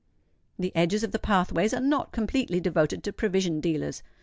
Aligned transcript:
The 0.57 0.75
edges 0.75 1.03
of 1.03 1.11
the 1.11 1.19
pathways 1.19 1.75
are 1.75 1.79
not 1.79 2.11
completely 2.11 2.59
devoted 2.59 3.03
to 3.03 3.13
provision 3.13 3.59
dealers. 3.61 4.01